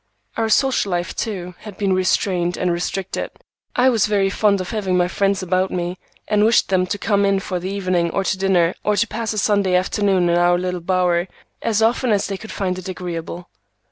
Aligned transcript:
Our 0.35 0.49
social 0.49 0.91
life, 0.91 1.15
too, 1.15 1.53
had 1.59 1.77
been 1.77 1.93
restrained 1.93 2.57
and 2.57 2.71
restricted. 2.71 3.29
I 3.75 3.89
was 3.89 4.07
very 4.07 4.31
fond 4.31 4.59
of 4.59 4.71
having 4.71 4.97
my 4.97 5.07
friends 5.07 5.43
about 5.43 5.69
me, 5.69 5.99
and 6.27 6.43
wished 6.43 6.69
them 6.69 6.87
to 6.87 6.97
come 6.97 7.23
in 7.23 7.39
for 7.39 7.59
the 7.59 7.69
evening 7.69 8.09
or 8.09 8.23
to 8.23 8.35
dinner 8.35 8.73
or 8.83 8.95
to 8.95 9.05
pass 9.07 9.31
a 9.33 9.37
Sunday 9.37 9.75
afternoon 9.75 10.27
in 10.27 10.37
our 10.39 10.57
little 10.57 10.81
bower, 10.81 11.27
as 11.61 11.83
often 11.83 12.09
as 12.11 12.25
they 12.25 12.37
could 12.39 12.51
find 12.51 12.79
it 12.79 12.89
agreeable. 12.89 13.47